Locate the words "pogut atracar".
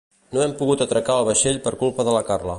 0.61-1.19